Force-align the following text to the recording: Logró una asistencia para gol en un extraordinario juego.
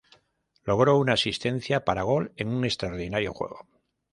Logró 0.63 0.97
una 0.97 1.13
asistencia 1.13 1.85
para 1.85 2.01
gol 2.01 2.33
en 2.35 2.47
un 2.47 2.65
extraordinario 2.65 3.33
juego. 3.35 3.67